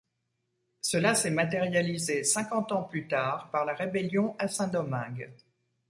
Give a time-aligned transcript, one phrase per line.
[0.81, 5.29] Cela s’est matérialisé cinquante ans plus tard par la rébellion à Saint-Domingue.